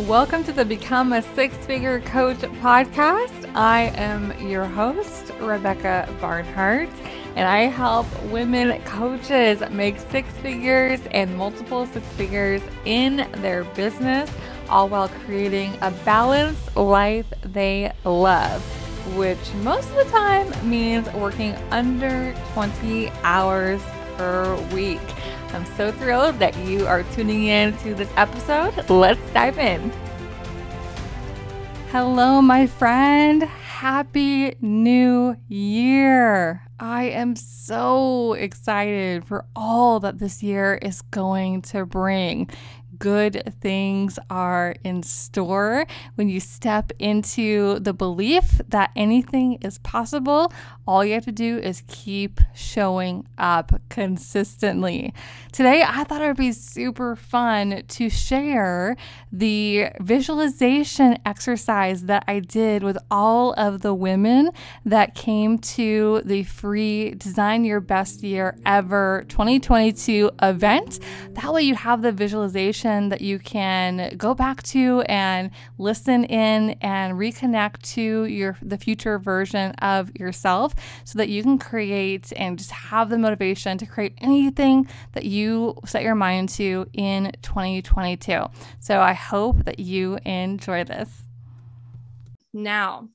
Welcome 0.00 0.42
to 0.44 0.52
the 0.52 0.64
Become 0.64 1.12
a 1.12 1.22
Six 1.22 1.54
Figure 1.66 2.00
Coach 2.00 2.38
podcast. 2.38 3.48
I 3.54 3.92
am 3.94 4.36
your 4.44 4.64
host, 4.64 5.30
Rebecca 5.38 6.12
Barnhart, 6.20 6.88
and 7.36 7.46
I 7.46 7.66
help 7.66 8.08
women 8.24 8.82
coaches 8.82 9.62
make 9.70 10.00
six 10.00 10.28
figures 10.38 10.98
and 11.12 11.36
multiple 11.36 11.86
six 11.86 12.04
figures 12.08 12.60
in 12.84 13.28
their 13.34 13.62
business, 13.62 14.28
all 14.68 14.88
while 14.88 15.08
creating 15.26 15.78
a 15.80 15.92
balanced 16.04 16.74
life 16.76 17.32
they 17.44 17.92
love, 18.04 18.64
which 19.14 19.54
most 19.62 19.88
of 19.90 19.94
the 19.94 20.10
time 20.10 20.52
means 20.68 21.08
working 21.12 21.54
under 21.70 22.34
20 22.54 23.10
hours 23.22 23.80
per 24.16 24.56
week. 24.72 24.98
I'm 25.54 25.64
so 25.76 25.92
thrilled 25.92 26.40
that 26.40 26.56
you 26.58 26.84
are 26.84 27.04
tuning 27.14 27.44
in 27.44 27.76
to 27.78 27.94
this 27.94 28.10
episode. 28.16 28.90
Let's 28.90 29.20
dive 29.30 29.56
in. 29.56 29.92
Hello, 31.92 32.42
my 32.42 32.66
friend. 32.66 33.44
Happy 33.44 34.56
New 34.60 35.36
Year. 35.46 36.62
I 36.80 37.04
am 37.04 37.36
so 37.36 38.32
excited 38.32 39.24
for 39.24 39.44
all 39.54 40.00
that 40.00 40.18
this 40.18 40.42
year 40.42 40.74
is 40.82 41.02
going 41.02 41.62
to 41.62 41.86
bring 41.86 42.50
good 42.98 43.54
things 43.60 44.18
are 44.30 44.74
in 44.84 45.02
store 45.02 45.86
when 46.14 46.28
you 46.28 46.40
step 46.40 46.92
into 46.98 47.78
the 47.80 47.92
belief 47.92 48.60
that 48.68 48.90
anything 48.96 49.58
is 49.62 49.78
possible. 49.78 50.52
All 50.86 51.04
you 51.04 51.14
have 51.14 51.24
to 51.24 51.32
do 51.32 51.58
is 51.58 51.82
keep 51.86 52.40
showing 52.54 53.26
up 53.38 53.80
consistently. 53.88 55.14
Today, 55.52 55.84
I 55.86 56.04
thought 56.04 56.20
it 56.20 56.26
would 56.26 56.36
be 56.36 56.52
super 56.52 57.16
fun 57.16 57.84
to 57.88 58.10
share 58.10 58.96
the 59.32 59.88
visualization 60.00 61.18
exercise 61.24 62.04
that 62.04 62.24
I 62.28 62.40
did 62.40 62.82
with 62.82 62.98
all 63.10 63.54
of 63.54 63.80
the 63.80 63.94
women 63.94 64.50
that 64.84 65.14
came 65.14 65.58
to 65.58 66.22
the 66.24 66.42
free 66.44 67.14
Design 67.14 67.64
Your 67.64 67.80
Best 67.80 68.22
Year 68.22 68.56
Ever 68.66 69.24
2022 69.28 70.30
event. 70.42 70.98
That 71.30 71.52
way, 71.52 71.62
you 71.62 71.74
have 71.74 72.02
the 72.02 72.12
visualization 72.12 72.83
that 72.84 73.20
you 73.20 73.38
can 73.38 74.14
go 74.16 74.34
back 74.34 74.62
to 74.62 75.00
and 75.02 75.50
listen 75.78 76.24
in 76.24 76.70
and 76.80 77.14
reconnect 77.14 77.82
to 77.94 78.24
your 78.26 78.56
the 78.60 78.76
future 78.76 79.18
version 79.18 79.72
of 79.78 80.14
yourself 80.16 80.74
so 81.04 81.18
that 81.18 81.28
you 81.28 81.42
can 81.42 81.58
create 81.58 82.32
and 82.36 82.58
just 82.58 82.70
have 82.70 83.08
the 83.08 83.18
motivation 83.18 83.78
to 83.78 83.86
create 83.86 84.14
anything 84.18 84.86
that 85.12 85.24
you 85.24 85.74
set 85.86 86.02
your 86.02 86.14
mind 86.14 86.48
to 86.50 86.86
in 86.92 87.32
2022. 87.42 88.44
So 88.80 89.00
I 89.00 89.14
hope 89.14 89.64
that 89.64 89.80
you 89.80 90.18
enjoy 90.24 90.84
this. 90.84 91.08
Now, 92.52 93.08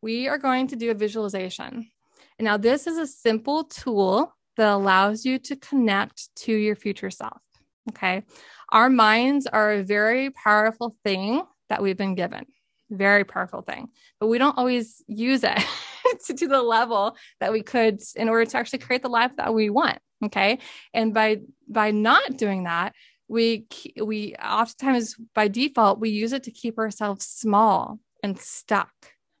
we 0.00 0.28
are 0.28 0.38
going 0.38 0.68
to 0.68 0.76
do 0.76 0.90
a 0.90 0.94
visualization. 0.94 1.90
Now 2.38 2.56
this 2.56 2.86
is 2.86 2.98
a 2.98 3.06
simple 3.06 3.64
tool 3.64 4.34
that 4.56 4.70
allows 4.70 5.24
you 5.24 5.38
to 5.38 5.56
connect 5.56 6.34
to 6.36 6.52
your 6.52 6.76
future 6.76 7.10
self. 7.10 7.40
Okay. 7.90 8.22
Our 8.70 8.90
minds 8.90 9.46
are 9.46 9.72
a 9.72 9.82
very 9.82 10.30
powerful 10.30 10.96
thing 11.04 11.42
that 11.68 11.82
we've 11.82 11.96
been 11.96 12.14
given, 12.14 12.46
very 12.90 13.24
powerful 13.24 13.62
thing, 13.62 13.88
but 14.18 14.26
we 14.26 14.38
don't 14.38 14.58
always 14.58 15.02
use 15.06 15.44
it 15.44 15.58
to, 16.26 16.34
to 16.34 16.48
the 16.48 16.62
level 16.62 17.16
that 17.40 17.52
we 17.52 17.62
could 17.62 18.00
in 18.16 18.28
order 18.28 18.44
to 18.44 18.56
actually 18.56 18.80
create 18.80 19.02
the 19.02 19.08
life 19.08 19.32
that 19.36 19.54
we 19.54 19.70
want. 19.70 19.98
Okay. 20.24 20.58
And 20.94 21.12
by, 21.12 21.40
by 21.68 21.90
not 21.90 22.36
doing 22.36 22.64
that, 22.64 22.94
we, 23.28 23.66
we 24.02 24.34
oftentimes 24.34 25.16
by 25.34 25.48
default, 25.48 26.00
we 26.00 26.10
use 26.10 26.32
it 26.32 26.44
to 26.44 26.50
keep 26.50 26.78
ourselves 26.78 27.26
small 27.26 27.98
and 28.22 28.38
stuck 28.38 28.90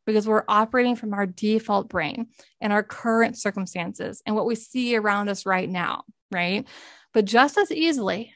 because 0.06 0.26
we're 0.26 0.44
operating 0.48 0.96
from 0.96 1.14
our 1.14 1.26
default 1.26 1.88
brain 1.88 2.28
and 2.60 2.72
our 2.72 2.82
current 2.82 3.38
circumstances 3.38 4.22
and 4.26 4.36
what 4.36 4.46
we 4.46 4.54
see 4.54 4.96
around 4.96 5.28
us 5.28 5.46
right 5.46 5.68
now, 5.68 6.04
right? 6.30 6.66
But 7.12 7.24
just 7.24 7.58
as 7.58 7.72
easily, 7.72 8.32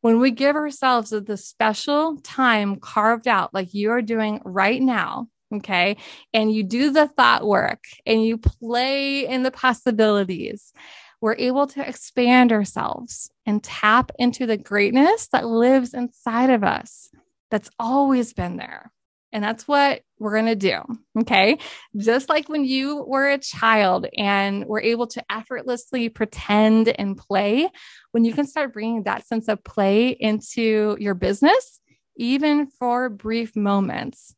when 0.00 0.20
we 0.20 0.30
give 0.30 0.56
ourselves 0.56 1.10
the 1.10 1.36
special 1.36 2.16
time 2.18 2.76
carved 2.76 3.26
out, 3.26 3.52
like 3.52 3.68
you're 3.72 4.02
doing 4.02 4.40
right 4.44 4.80
now, 4.80 5.28
okay, 5.54 5.96
and 6.32 6.52
you 6.52 6.62
do 6.62 6.90
the 6.90 7.08
thought 7.08 7.46
work 7.46 7.84
and 8.06 8.24
you 8.24 8.38
play 8.38 9.26
in 9.26 9.42
the 9.42 9.50
possibilities, 9.50 10.72
we're 11.20 11.36
able 11.36 11.66
to 11.66 11.86
expand 11.86 12.52
ourselves 12.52 13.30
and 13.44 13.62
tap 13.62 14.12
into 14.18 14.46
the 14.46 14.56
greatness 14.56 15.28
that 15.32 15.46
lives 15.46 15.94
inside 15.94 16.50
of 16.50 16.62
us 16.62 17.10
that's 17.50 17.70
always 17.78 18.32
been 18.32 18.56
there. 18.56 18.92
And 19.32 19.44
that's 19.44 19.68
what 19.68 20.02
we're 20.18 20.34
going 20.34 20.46
to 20.46 20.56
do. 20.56 20.80
Okay. 21.20 21.58
Just 21.96 22.28
like 22.28 22.48
when 22.48 22.64
you 22.64 23.04
were 23.04 23.28
a 23.28 23.38
child 23.38 24.06
and 24.16 24.64
were 24.64 24.80
able 24.80 25.06
to 25.08 25.24
effortlessly 25.30 26.08
pretend 26.08 26.88
and 26.88 27.16
play, 27.16 27.68
when 28.12 28.24
you 28.24 28.32
can 28.32 28.46
start 28.46 28.72
bringing 28.72 29.02
that 29.02 29.26
sense 29.26 29.48
of 29.48 29.62
play 29.62 30.08
into 30.08 30.96
your 30.98 31.14
business, 31.14 31.80
even 32.16 32.66
for 32.66 33.08
brief 33.10 33.54
moments, 33.54 34.34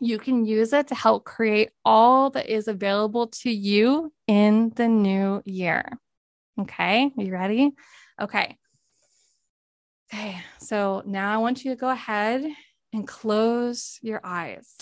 you 0.00 0.18
can 0.18 0.46
use 0.46 0.72
it 0.72 0.88
to 0.88 0.94
help 0.94 1.24
create 1.24 1.70
all 1.84 2.30
that 2.30 2.48
is 2.48 2.68
available 2.68 3.26
to 3.26 3.50
you 3.50 4.12
in 4.26 4.72
the 4.76 4.88
new 4.88 5.42
year. 5.44 5.98
Okay. 6.60 7.10
You 7.16 7.32
ready? 7.32 7.72
Okay. 8.20 8.56
Okay. 10.12 10.38
So 10.60 11.02
now 11.04 11.34
I 11.34 11.38
want 11.38 11.64
you 11.64 11.72
to 11.72 11.76
go 11.76 11.90
ahead 11.90 12.44
and 12.92 13.06
close 13.06 13.98
your 14.02 14.20
eyes. 14.24 14.74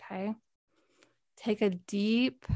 Okay. 0.00 0.34
Take 1.36 1.62
a 1.62 1.70
deep, 1.70 2.46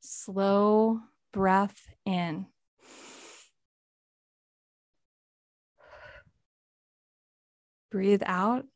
slow 0.00 1.00
breath 1.32 1.88
in. 2.04 2.46
Breathe 7.90 8.22
out. 8.26 8.66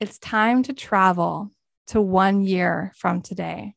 It's 0.00 0.18
time 0.18 0.62
to 0.64 0.72
travel 0.72 1.50
to 1.88 2.00
one 2.00 2.42
year 2.42 2.92
from 2.96 3.22
today. 3.22 3.74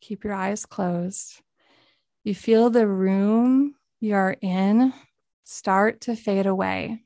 Keep 0.00 0.24
your 0.24 0.34
eyes 0.34 0.66
closed. 0.66 1.40
You 2.24 2.34
feel 2.34 2.70
the 2.70 2.86
room 2.86 3.74
you're 4.00 4.36
in 4.40 4.92
start 5.44 6.00
to 6.02 6.16
fade 6.16 6.46
away. 6.46 7.02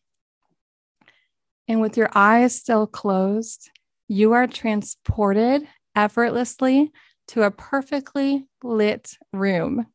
And 1.68 1.80
with 1.80 1.96
your 1.96 2.10
eyes 2.14 2.54
still 2.54 2.86
closed, 2.86 3.70
you 4.08 4.32
are 4.32 4.46
transported 4.46 5.66
effortlessly 5.94 6.92
to 7.28 7.42
a 7.42 7.50
perfectly 7.50 8.46
lit 8.62 9.16
room. 9.32 9.86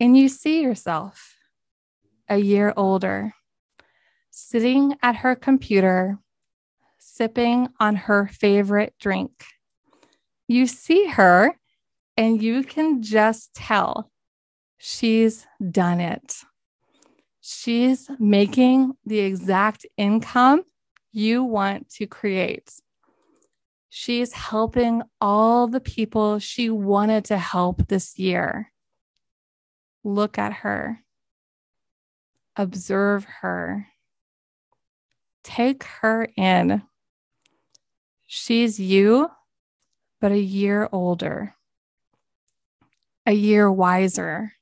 And 0.00 0.16
you 0.16 0.28
see 0.28 0.62
yourself 0.62 1.36
a 2.28 2.38
year 2.38 2.72
older, 2.76 3.32
sitting 4.30 4.96
at 5.02 5.16
her 5.16 5.36
computer, 5.36 6.18
sipping 6.98 7.68
on 7.78 7.94
her 7.94 8.26
favorite 8.26 8.94
drink. 8.98 9.30
You 10.48 10.66
see 10.66 11.06
her, 11.06 11.58
and 12.16 12.42
you 12.42 12.64
can 12.64 13.02
just 13.02 13.54
tell 13.54 14.10
she's 14.78 15.46
done 15.70 16.00
it 16.00 16.36
she's 17.48 18.10
making 18.18 18.92
the 19.04 19.20
exact 19.20 19.86
income 19.96 20.64
you 21.12 21.44
want 21.44 21.88
to 21.88 22.04
create. 22.04 22.72
She's 23.88 24.32
helping 24.32 25.02
all 25.20 25.68
the 25.68 25.80
people 25.80 26.40
she 26.40 26.70
wanted 26.70 27.26
to 27.26 27.38
help 27.38 27.86
this 27.86 28.18
year. 28.18 28.72
Look 30.02 30.38
at 30.38 30.52
her, 30.52 31.04
observe 32.56 33.24
her, 33.42 33.86
take 35.44 35.84
her 35.84 36.28
in. 36.36 36.82
She's 38.26 38.80
you, 38.80 39.30
but 40.20 40.32
a 40.32 40.38
year 40.38 40.88
older, 40.90 41.54
a 43.24 43.32
year 43.32 43.70
wiser, 43.70 44.55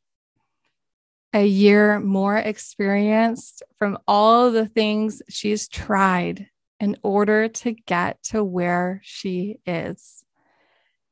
a 1.35 1.45
year 1.45 1.99
more 1.99 2.37
experienced 2.37 3.65
from 3.77 3.99
all 4.07 4.53
the 4.53 4.67
things 4.67 5.21
she's 5.29 5.67
tried 5.67 6.49
in 6.79 6.97
order 7.03 7.49
to 7.49 7.73
get 7.73 8.23
to 8.23 8.45
where 8.45 9.01
she 9.03 9.59
is. 9.67 10.25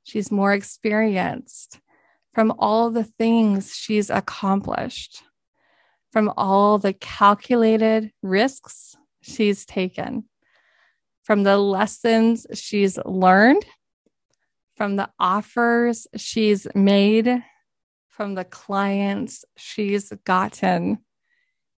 She's 0.05 0.31
more 0.31 0.53
experienced 0.53 1.81
from 2.33 2.55
all 2.61 2.91
the 2.91 3.03
things 3.05 3.75
she's 3.75 4.11
accomplished, 4.11 5.25
from 6.13 6.33
all 6.37 6.79
the 6.79 6.93
calculated 6.93 8.13
risks 8.23 8.97
she's 9.23 9.67
taken, 9.67 10.29
from 11.25 11.43
the 11.43 11.59
lessons 11.59 12.47
she's 12.55 12.97
learned, 13.05 13.65
from 14.77 14.95
the 14.95 15.11
offers 15.19 16.07
she's 16.17 16.69
made 16.77 17.43
from 18.13 18.35
the 18.35 18.45
clients 18.45 19.45
she's 19.57 20.13
gotten. 20.25 20.99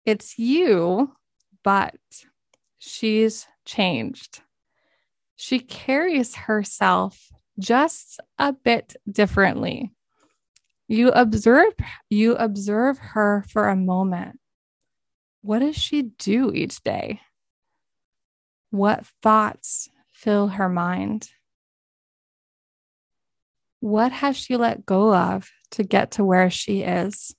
It's 0.05 0.37
you, 0.37 1.13
but 1.63 1.95
she's 2.79 3.47
changed. 3.65 4.41
She 5.35 5.59
carries 5.59 6.35
herself 6.35 7.29
just 7.59 8.19
a 8.39 8.51
bit 8.51 8.95
differently. 9.09 9.91
You 10.87 11.09
observe 11.09 11.73
you 12.09 12.35
observe 12.35 12.97
her 12.97 13.45
for 13.47 13.69
a 13.69 13.75
moment. 13.75 14.39
What 15.41 15.59
does 15.59 15.77
she 15.77 16.01
do 16.01 16.51
each 16.51 16.83
day? 16.83 17.21
What 18.71 19.05
thoughts 19.21 19.89
fill 20.11 20.47
her 20.47 20.67
mind? 20.67 21.29
What 23.83 24.13
has 24.13 24.37
she 24.37 24.55
let 24.55 24.85
go 24.85 25.13
of 25.13 25.51
to 25.71 25.83
get 25.83 26.11
to 26.11 26.23
where 26.23 26.49
she 26.49 26.83
is? 26.83 27.35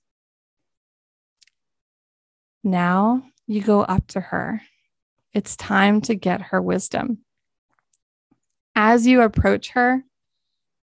Now 2.63 3.23
you 3.47 3.63
go 3.63 3.81
up 3.81 4.05
to 4.09 4.19
her. 4.19 4.61
It's 5.33 5.55
time 5.55 6.01
to 6.01 6.13
get 6.13 6.41
her 6.41 6.61
wisdom. 6.61 7.25
As 8.75 9.07
you 9.07 9.23
approach 9.23 9.71
her, 9.71 10.03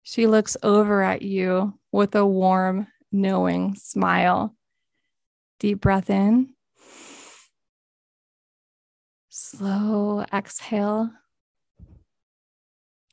she 0.04 0.28
looks 0.28 0.56
over 0.62 1.02
at 1.02 1.24
you 1.24 1.74
with 1.92 2.14
a 2.14 2.28
warm, 2.28 2.86
knowing 3.12 3.74
smile. 3.74 4.56
Deep 5.60 5.82
breath 5.82 6.12
in. 6.12 6.54
Slow 9.30 10.24
exhale. 10.32 11.10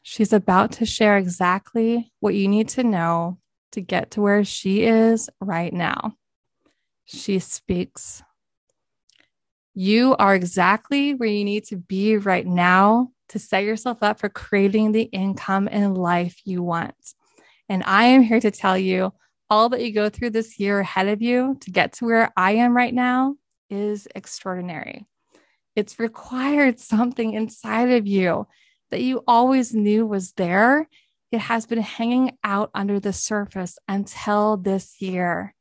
She's 0.08 0.32
about 0.32 0.70
to 0.74 0.86
share 0.86 1.18
exactly 1.18 2.12
what 2.20 2.36
you 2.36 2.46
need 2.46 2.68
to 2.68 2.84
know 2.84 3.38
to 3.72 3.80
get 3.80 4.12
to 4.12 4.20
where 4.20 4.44
she 4.44 4.84
is 4.84 5.28
right 5.40 5.72
now. 5.72 6.14
She 7.06 7.40
speaks. 7.40 8.22
You 9.74 10.14
are 10.20 10.36
exactly 10.36 11.14
where 11.14 11.28
you 11.28 11.44
need 11.44 11.64
to 11.66 11.76
be 11.76 12.18
right 12.18 12.46
now 12.46 13.08
to 13.30 13.40
set 13.40 13.64
yourself 13.64 14.00
up 14.00 14.20
for 14.20 14.28
creating 14.28 14.92
the 14.92 15.02
income 15.02 15.68
and 15.68 15.98
life 15.98 16.40
you 16.44 16.62
want. 16.62 16.94
And 17.68 17.82
I 17.82 18.04
am 18.04 18.22
here 18.22 18.38
to 18.38 18.52
tell 18.52 18.78
you 18.78 19.12
all 19.50 19.70
that 19.70 19.82
you 19.82 19.92
go 19.92 20.08
through 20.08 20.30
this 20.30 20.60
year 20.60 20.78
ahead 20.78 21.08
of 21.08 21.20
you 21.20 21.56
to 21.62 21.72
get 21.72 21.94
to 21.94 22.04
where 22.04 22.32
I 22.36 22.52
am 22.52 22.76
right 22.76 22.94
now 22.94 23.34
is 23.70 24.06
extraordinary. 24.14 25.04
It's 25.74 25.98
required 25.98 26.78
something 26.78 27.32
inside 27.34 27.90
of 27.90 28.06
you 28.06 28.46
that 28.90 29.02
you 29.02 29.22
always 29.26 29.74
knew 29.74 30.06
was 30.06 30.32
there. 30.32 30.88
It 31.32 31.40
has 31.40 31.66
been 31.66 31.80
hanging 31.80 32.38
out 32.44 32.70
under 32.74 33.00
the 33.00 33.12
surface 33.12 33.78
until 33.88 34.56
this 34.56 35.00
year, 35.00 35.54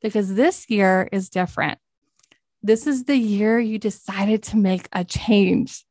because 0.00 0.34
this 0.34 0.70
year 0.70 1.08
is 1.10 1.28
different. 1.30 1.78
This 2.62 2.86
is 2.86 3.04
the 3.04 3.16
year 3.16 3.58
you 3.58 3.78
decided 3.78 4.42
to 4.44 4.56
make 4.56 4.88
a 4.92 5.04
change. 5.04 5.84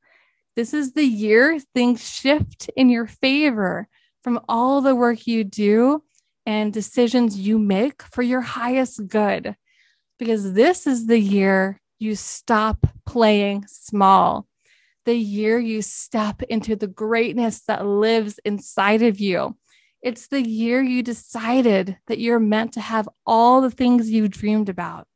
This 0.55 0.73
is 0.73 0.93
the 0.93 1.05
year 1.05 1.59
things 1.73 2.07
shift 2.07 2.69
in 2.75 2.89
your 2.89 3.07
favor 3.07 3.87
from 4.23 4.39
all 4.47 4.81
the 4.81 4.95
work 4.95 5.25
you 5.25 5.43
do 5.43 6.03
and 6.45 6.73
decisions 6.73 7.37
you 7.37 7.57
make 7.59 8.01
for 8.03 8.21
your 8.21 8.41
highest 8.41 9.07
good. 9.07 9.55
Because 10.17 10.53
this 10.53 10.85
is 10.85 11.07
the 11.07 11.19
year 11.19 11.79
you 11.97 12.15
stop 12.15 12.85
playing 13.05 13.65
small, 13.67 14.47
the 15.09 15.17
year 15.17 15.57
you 15.57 15.81
step 15.81 16.43
into 16.43 16.75
the 16.75 16.85
greatness 16.85 17.61
that 17.61 17.83
lives 17.83 18.39
inside 18.45 19.01
of 19.01 19.19
you. 19.19 19.57
It's 20.03 20.27
the 20.27 20.47
year 20.47 20.83
you 20.83 21.01
decided 21.01 21.97
that 22.05 22.19
you're 22.19 22.37
meant 22.37 22.73
to 22.73 22.79
have 22.79 23.09
all 23.25 23.61
the 23.61 23.71
things 23.71 24.11
you 24.11 24.27
dreamed 24.27 24.69
about 24.69 25.07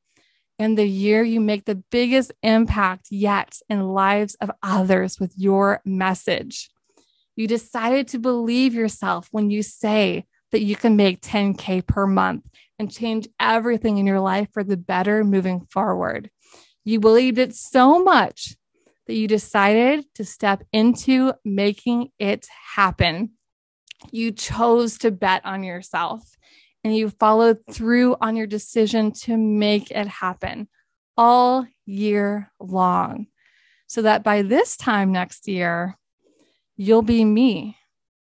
and 0.58 0.76
the 0.76 0.88
year 0.88 1.22
you 1.22 1.40
make 1.40 1.66
the 1.66 1.84
biggest 1.92 2.34
impact 2.42 3.10
yet 3.12 3.60
in 3.70 3.88
lives 3.90 4.34
of 4.42 4.50
others 4.64 5.20
with 5.20 5.32
your 5.38 5.80
message. 5.86 6.72
You 7.36 7.48
decided 7.48 8.08
to 8.08 8.18
believe 8.18 8.74
yourself 8.74 9.28
when 9.30 9.52
you 9.52 9.62
say 9.62 10.26
that 10.52 10.64
you 10.64 10.76
can 10.76 10.96
make 10.96 11.22
10K 11.22 11.86
per 11.86 12.08
month 12.08 12.46
and 12.80 12.92
change 12.92 13.28
everything 13.40 14.00
in 14.00 14.08
your 14.08 14.22
life 14.22 14.48
for 14.54 14.64
the 14.64 14.76
better 14.76 15.24
moving 15.24 15.68
forward. 15.70 16.32
You 16.84 17.00
believed 17.00 17.38
it 17.38 17.54
so 17.54 18.04
much 18.04 18.56
that 19.08 19.16
you 19.16 19.28
decided 19.28 20.06
to 20.16 20.26
step 20.26 20.64
into 20.72 21.34
making 21.44 22.10
it 22.20 22.48
happen. 22.76 23.32
You 24.12 24.32
chose 24.32 24.98
to 25.00 25.12
bet 25.12 25.46
on 25.46 25.64
yourself 25.64 26.36
and 26.84 26.96
you 26.96 27.10
followed 27.10 27.60
through 27.70 28.16
on 28.20 28.36
your 28.36 28.48
decision 28.48 29.12
to 29.12 29.38
make 29.38 29.92
it 29.92 30.08
happen 30.08 30.68
all 31.18 31.66
year 31.86 32.52
long. 32.60 33.28
So 33.88 34.02
that 34.02 34.24
by 34.24 34.42
this 34.42 34.76
time 34.76 35.12
next 35.12 35.48
year, 35.48 35.98
you'll 36.76 37.04
be 37.04 37.24
me, 37.24 37.78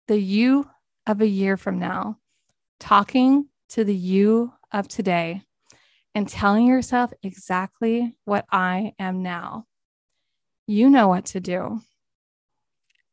the 0.08 0.20
you 0.20 0.70
of 1.06 1.22
a 1.22 1.28
year 1.28 1.58
from 1.58 1.80
now, 1.80 2.18
talking 2.80 3.50
to 3.70 3.84
the 3.84 3.96
you 3.96 4.54
of 4.72 4.88
today 4.88 5.44
and 6.16 6.28
telling 6.28 6.66
yourself 6.66 7.12
exactly 7.22 8.16
what 8.26 8.46
I 8.52 8.94
am 9.00 9.22
now. 9.22 9.66
You 10.70 10.88
know 10.92 11.08
what 11.08 11.26
to 11.26 11.40
do. 11.40 11.82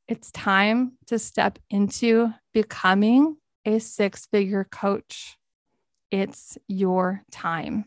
It's 0.07 0.31
time 0.31 0.99
to 1.07 1.19
step 1.19 1.59
into 1.71 2.35
becoming 2.53 3.39
a 3.65 3.79
six 3.79 4.27
figure 4.27 4.65
coach. 4.71 5.39
It's 6.11 6.59
your 6.69 7.23
time. 7.31 7.87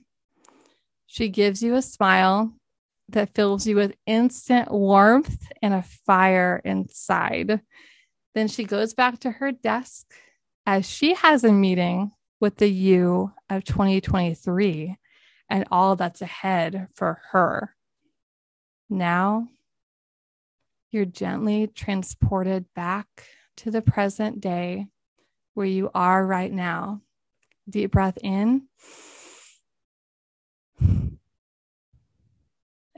She 1.06 1.30
gives 1.30 1.62
you 1.62 1.76
a 1.76 1.84
smile 1.84 2.52
that 3.10 3.36
fills 3.36 3.68
you 3.68 3.76
with 3.76 3.94
instant 4.08 4.72
warmth 4.72 5.48
and 5.62 5.76
a 5.76 5.84
fire 5.84 6.60
inside. 6.66 7.62
Then 8.34 8.48
she 8.48 8.64
goes 8.64 8.96
back 8.96 9.20
to 9.20 9.30
her 9.30 9.52
desk 9.52 10.12
as 10.66 10.90
she 10.90 11.14
has 11.14 11.44
a 11.44 11.52
meeting 11.52 12.10
with 12.40 12.56
the 12.56 12.72
you 12.72 13.34
of 13.52 13.66
2023 13.66 14.98
and 15.48 15.66
all 15.70 15.96
that's 15.96 16.24
ahead 16.24 16.88
for 16.96 17.22
her. 17.34 17.76
Now 18.90 19.48
you're 20.92 21.06
gently 21.06 21.68
transported 21.68 22.66
back 22.76 23.08
to 23.58 23.72
the 23.72 23.82
present 23.82 24.42
day 24.42 24.88
where 25.54 25.68
you 25.68 25.92
are 25.94 26.26
right 26.26 26.52
now. 26.52 27.02
Deep 27.70 27.92
breath 27.92 28.18
in. 28.24 28.64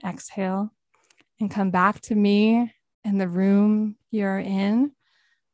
Exhale 0.04 0.72
and 1.40 1.52
come 1.52 1.72
back 1.72 2.00
to 2.02 2.16
me 2.16 2.74
in 3.04 3.18
the 3.18 3.28
room 3.28 3.96
you're 4.12 4.40
in 4.40 4.92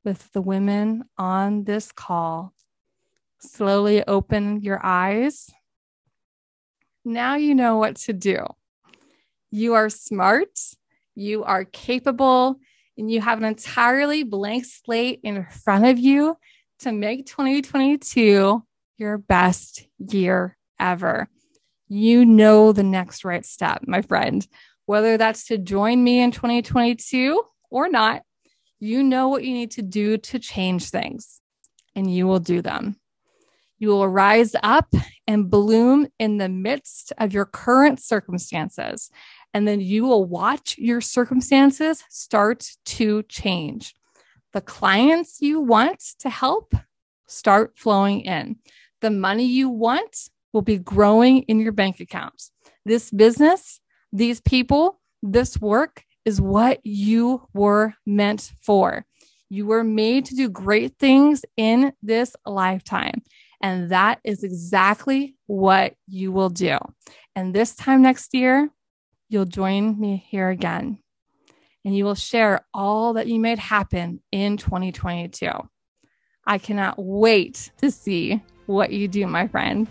with 0.03 0.32
the 0.34 0.41
women 0.41 1.03
on 1.17 1.63
this 1.63 1.91
call. 1.91 2.53
Slowly 3.39 4.06
open 4.06 4.62
your 4.62 4.79
eyes. 4.84 5.50
Now 7.03 7.36
you 7.36 7.56
know 7.56 7.77
what 7.77 7.96
to 7.98 8.13
do. 8.13 8.46
You 9.50 9.75
are 9.75 9.89
smart, 9.89 10.60
you 11.17 11.43
are 11.43 11.65
capable, 11.65 12.59
and 12.97 13.09
you 13.09 13.19
have 13.21 13.39
an 13.39 13.45
entirely 13.45 14.24
blank 14.24 14.65
slate 14.65 15.19
in 15.24 15.45
front 15.45 15.86
of 15.86 15.97
you 15.97 16.38
to 16.79 16.91
make 16.91 17.25
2022 17.25 18.63
your 18.97 19.17
best 19.17 19.88
year 19.97 20.55
ever. 20.79 21.27
You 21.88 22.24
know 22.24 22.71
the 22.71 22.83
next 22.83 23.25
right 23.25 23.45
step, 23.45 23.83
my 23.88 24.01
friend. 24.03 24.45
Whether 24.86 25.17
that's 25.17 25.47
to 25.47 25.57
join 25.57 26.03
me 26.03 26.21
in 26.21 26.31
2022 26.31 27.41
or 27.71 27.89
not, 27.89 28.21
you 28.79 29.03
know 29.03 29.27
what 29.27 29.43
you 29.43 29.53
need 29.53 29.71
to 29.71 29.81
do 29.81 30.17
to 30.17 30.38
change 30.38 30.89
things, 30.89 31.41
and 31.95 32.13
you 32.13 32.27
will 32.27 32.39
do 32.39 32.62
them. 32.62 32.97
You 33.79 33.89
will 33.89 34.07
rise 34.07 34.55
up 34.63 34.93
and 35.27 35.50
bloom 35.50 36.07
in 36.19 36.38
the 36.38 36.50
midst 36.50 37.13
of 37.17 37.33
your 37.33 37.45
current 37.45 38.00
circumstances. 38.00 39.09
And 39.57 39.67
then 39.67 39.81
you 39.81 40.03
will 40.03 40.23
watch 40.23 40.75
your 40.77 41.01
circumstances 41.01 42.03
start 42.09 42.69
to 42.85 43.23
change 43.23 43.95
the 44.53 44.61
clients 44.61 45.41
you 45.41 45.59
want 45.59 45.99
to 46.19 46.29
help 46.29 46.75
start 47.25 47.73
flowing 47.75 48.21
in. 48.21 48.57
The 49.01 49.09
money 49.09 49.45
you 49.45 49.67
want 49.67 50.29
will 50.53 50.61
be 50.61 50.77
growing 50.77 51.41
in 51.47 51.59
your 51.59 51.71
bank 51.71 51.99
accounts. 51.99 52.51
This 52.85 53.09
business, 53.09 53.79
these 54.13 54.41
people, 54.41 54.99
this 55.23 55.59
work 55.59 56.03
is 56.23 56.39
what 56.39 56.79
you 56.83 57.47
were 57.51 57.95
meant 58.05 58.51
for. 58.61 59.07
You 59.49 59.65
were 59.65 59.83
made 59.83 60.25
to 60.25 60.35
do 60.35 60.51
great 60.51 60.99
things 60.99 61.43
in 61.57 61.93
this 62.03 62.35
lifetime. 62.45 63.23
And 63.59 63.89
that 63.89 64.19
is 64.23 64.43
exactly 64.43 65.35
what 65.47 65.95
you 66.07 66.31
will 66.31 66.51
do. 66.51 66.77
And 67.35 67.55
this 67.55 67.75
time 67.75 68.03
next 68.03 68.35
year, 68.35 68.69
you'll 69.29 69.46
join 69.46 70.00
me 70.00 70.25
here 70.29 70.50
again 70.50 71.00
and 71.88 71.96
you 71.96 72.03
will 72.03 72.15
share 72.15 72.65
all 72.74 73.13
that 73.13 73.27
you 73.27 73.39
made 73.39 73.60
happen 73.60 74.19
in 74.31 74.57
2022. 74.57 75.50
I 76.46 76.57
cannot 76.57 76.96
wait 76.98 77.72
to 77.77 77.91
see 77.91 78.43
what 78.65 78.91
you 78.91 79.07
do, 79.07 79.25
my 79.25 79.48
friend. 79.48 79.88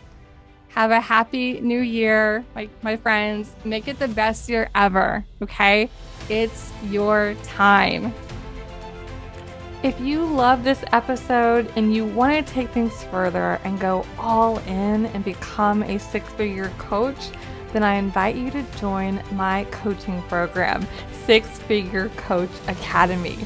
Have 0.68 0.90
a 0.90 1.00
happy 1.00 1.58
new 1.60 1.80
year, 1.80 2.44
my, 2.54 2.68
my 2.82 2.96
friends. 2.96 3.54
Make 3.64 3.88
it 3.88 3.98
the 3.98 4.08
best 4.08 4.48
year 4.48 4.68
ever, 4.74 5.24
okay? 5.40 5.88
It's 6.28 6.70
your 6.84 7.34
time. 7.44 8.12
If 9.82 9.98
you 10.00 10.24
love 10.24 10.64
this 10.64 10.84
episode 10.92 11.72
and 11.76 11.94
you 11.94 12.04
want 12.04 12.46
to 12.46 12.52
take 12.52 12.68
things 12.70 13.04
further 13.04 13.58
and 13.64 13.80
go 13.80 14.04
all 14.18 14.58
in 14.60 15.06
and 15.06 15.24
become 15.24 15.82
a 15.82 15.98
six 15.98 16.30
figure 16.34 16.70
coach, 16.76 17.30
then 17.76 17.84
I 17.84 17.96
invite 17.96 18.36
you 18.36 18.50
to 18.52 18.62
join 18.78 19.22
my 19.32 19.64
coaching 19.64 20.22
program, 20.22 20.86
Six 21.26 21.58
Figure 21.58 22.08
Coach 22.16 22.48
Academy. 22.68 23.36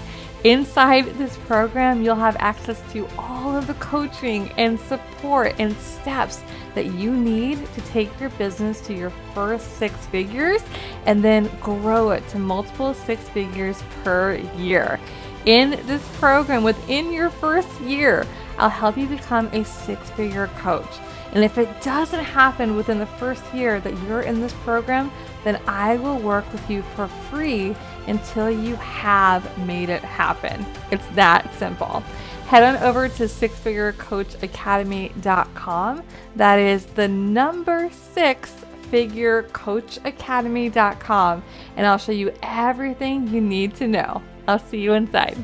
Inside 0.45 1.07
this 1.19 1.37
program, 1.49 2.05
you'll 2.05 2.15
have 2.15 2.37
access 2.39 2.81
to 2.93 3.09
all 3.19 3.57
of 3.57 3.67
the 3.67 3.75
coaching 3.75 4.53
and 4.57 4.79
support 4.79 5.57
and 5.59 5.77
steps 5.79 6.45
that 6.77 6.95
you 6.95 7.13
need 7.13 7.59
to 7.75 7.81
take 7.81 8.21
your 8.21 8.31
business 8.31 8.81
to 8.83 8.95
your 8.95 9.11
first 9.35 9.79
six 9.79 9.95
figures 10.07 10.63
and 11.07 11.25
then 11.25 11.51
grow 11.61 12.11
it 12.11 12.27
to 12.29 12.39
multiple 12.39 12.95
six 12.95 13.29
figures 13.31 13.83
per 14.05 14.37
year. 14.57 15.01
In 15.45 15.71
this 15.89 16.07
program, 16.19 16.63
within 16.63 17.13
your 17.13 17.31
first 17.31 17.81
year, 17.81 18.25
I'll 18.59 18.69
help 18.69 18.97
you 18.97 19.09
become 19.09 19.49
a 19.49 19.65
six 19.65 20.09
figure 20.11 20.47
coach. 20.59 21.01
And 21.33 21.45
if 21.45 21.59
it 21.59 21.81
doesn't 21.81 22.25
happen 22.25 22.75
within 22.77 22.99
the 22.99 23.07
first 23.07 23.45
year 23.55 23.79
that 23.81 23.97
you're 24.03 24.23
in 24.23 24.41
this 24.41 24.53
program, 24.65 25.13
then 25.45 25.61
I 25.67 25.97
will 25.97 26.19
work 26.19 26.53
with 26.53 26.69
you 26.69 26.83
for 26.95 27.09
free 27.09 27.75
until 28.07 28.51
you 28.51 28.75
have 28.77 29.59
made 29.67 29.89
it 29.89 30.03
happen. 30.03 30.67
It's 30.91 31.07
that 31.15 31.51
simple. 31.55 32.03
Head 32.47 32.63
on 32.65 32.77
over 32.83 33.09
to 33.09 33.23
sixfigurecoachacademy.com. 33.25 36.03
That 36.35 36.59
is 36.59 36.87
the 36.87 37.07
number 37.07 37.91
six 37.93 38.53
figurecoachacademy.com, 38.91 41.45
and 41.77 41.87
I'll 41.87 41.99
show 41.99 42.13
you 42.13 42.33
everything 42.43 43.29
you 43.29 43.41
need 43.41 43.77
to 43.77 43.87
know. 43.87 44.21
I'll 44.49 44.59
see 44.59 44.81
you 44.81 44.95
inside. 44.95 45.39